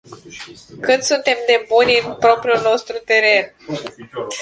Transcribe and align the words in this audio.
Cât 0.81 1.03
suntem 1.03 1.37
de 1.45 1.65
buni 1.67 1.99
în 2.05 2.15
propriul 2.15 2.61
nostru 2.63 2.97
teren? 3.05 3.55